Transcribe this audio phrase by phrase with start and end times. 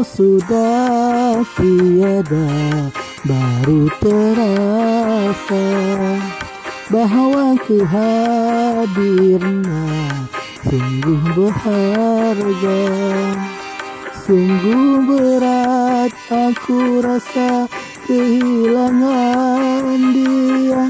[0.00, 2.48] sudah tiada
[3.28, 5.68] baru terasa
[6.88, 9.84] bahwa kehadirannya
[10.64, 12.88] sungguh berharga.
[14.24, 17.68] Sungguh berat aku rasa
[18.08, 20.88] kehilangan dia.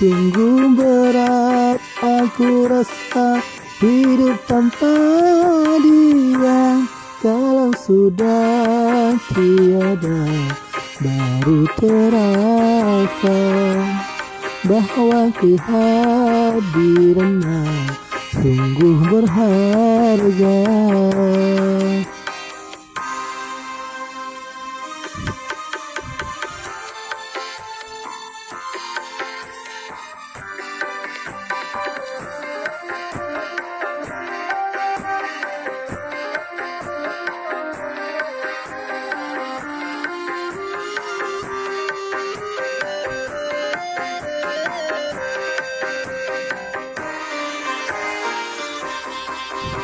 [0.00, 3.44] Sungguh berat aku rasa
[3.84, 4.96] hidup tanpa
[5.77, 5.77] kalau
[7.88, 10.28] sudah tiada
[11.00, 13.40] baru terasa
[14.68, 17.64] bahwa kehadirannya
[18.36, 20.60] sungguh berharga.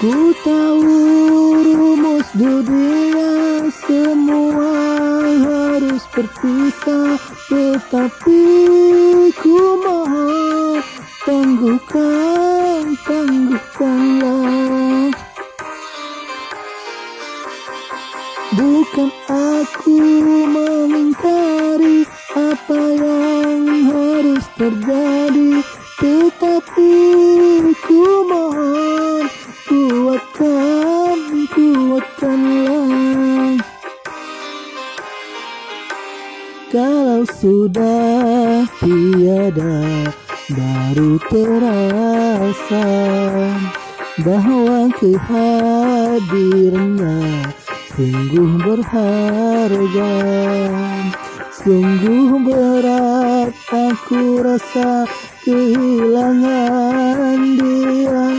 [0.04, 0.96] Ku tahu
[1.64, 4.76] rumus dunia semua
[5.48, 7.16] harus berpisah.
[7.48, 8.42] Tetapi
[9.32, 10.84] ku mohon
[11.24, 15.08] tangguhkan, tangguhkanlah.
[18.60, 19.96] Bukan aku
[20.52, 22.04] mengingkari
[22.36, 25.64] apa yang harus terjadi
[37.26, 40.12] sudah tiada
[40.52, 42.84] baru terasa
[44.22, 47.50] Bahwa kehadirannya
[47.98, 50.14] sungguh berharga.
[51.50, 55.02] Sungguh berat aku rasa
[55.42, 58.38] kehilangan dia.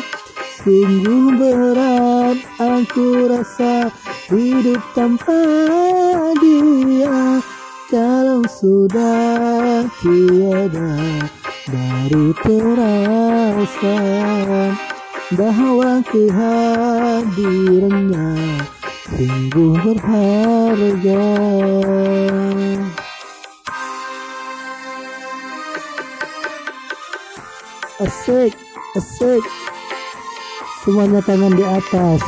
[0.64, 3.92] Sungguh berat aku rasa
[4.32, 5.44] hidup tanpa
[6.40, 7.44] dia
[7.86, 10.98] Kalau sudah tiada
[11.70, 14.02] baru terasa
[15.38, 18.34] Bahwa kehadirannya
[19.06, 21.30] sungguh berharga.
[28.02, 28.54] Asik,
[28.98, 29.44] asik.
[30.82, 32.22] Semuanya tangan di atas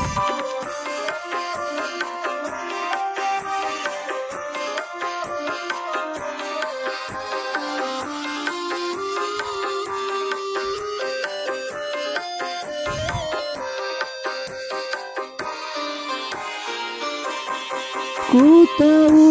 [18.38, 19.26] Ku tahu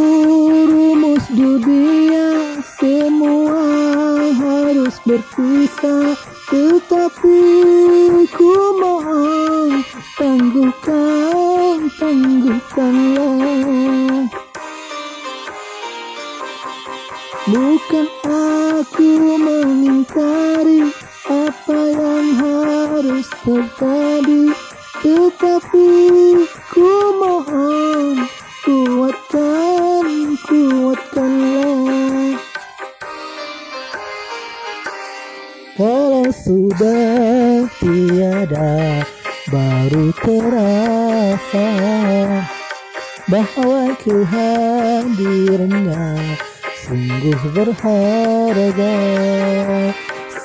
[0.66, 3.62] rumus dunia semua
[4.34, 6.18] harus berpisah.
[6.50, 7.38] Tetapi
[8.34, 8.50] ku
[8.82, 9.86] mohon
[10.18, 14.26] tangguhkan, tangguhkanlah.
[17.46, 20.90] Bukan aku mengingkari
[21.30, 24.15] apa yang harus terjadi
[36.46, 39.02] sudah tiada
[39.50, 41.66] baru terasa
[43.26, 46.38] Bahwa kehadirannya
[46.86, 48.94] sungguh berharga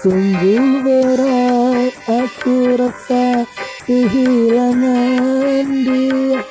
[0.02, 3.46] Sungguh berat aku rasa
[3.86, 6.42] kehilangan dia.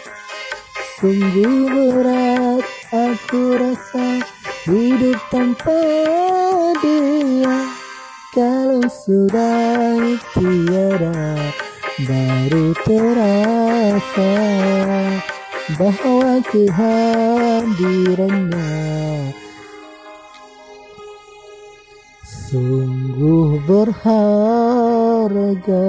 [1.02, 2.62] Sungguh berat
[2.94, 4.22] aku rasa
[4.70, 5.82] hidup tanpa
[6.78, 7.69] dia
[8.30, 9.98] Kalau sudah
[10.38, 11.34] tiada
[12.06, 14.34] baru terasa
[15.74, 18.70] Bahwa kehadirannya
[22.50, 25.86] sungguh berharga.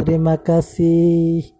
[0.00, 1.57] Terima kasih